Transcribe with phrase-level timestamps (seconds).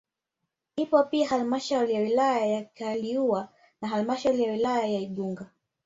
[0.75, 3.49] Ipo pia halmashauri ya wilaya ya Kaliua
[3.81, 5.49] na halmashauri ya wilaya ya Igunga